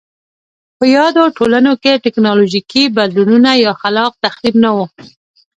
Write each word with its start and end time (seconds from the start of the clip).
په 0.77 0.85
یادو 0.95 1.23
ټولنو 1.37 1.73
کې 1.83 2.01
ټکنالوژیکي 2.05 2.83
بدلونونه 2.97 3.51
یا 3.63 3.71
خلاق 3.81 4.11
تخریب 4.23 4.55
نه 4.63 4.69
و 4.75 4.77